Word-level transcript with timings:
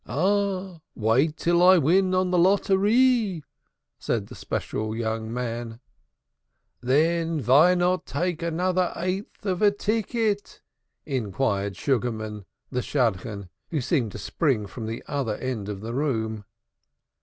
"Ah, 0.07 0.79
wait 0.95 1.37
till 1.37 1.61
I 1.61 1.77
win 1.77 2.15
on 2.15 2.31
the 2.31 2.37
lottery," 2.39 3.43
said 3.99 4.25
the 4.25 4.33
special 4.35 4.95
young 4.95 5.31
man. 5.31 5.79
"Then, 6.81 7.39
vy 7.39 7.75
not 7.75 8.07
take 8.07 8.41
another 8.41 8.91
eighth 8.95 9.45
of 9.45 9.61
a 9.61 9.69
ticket?" 9.69 10.63
inquired 11.05 11.77
Sugarman 11.77 12.45
the 12.71 12.81
Shadchan, 12.81 13.49
who 13.69 13.79
seemed 13.79 14.11
to 14.13 14.17
spring 14.17 14.65
from 14.65 14.87
the 14.87 15.03
other 15.05 15.35
end 15.35 15.69
of 15.69 15.81
the 15.81 15.93
room. 15.93 16.45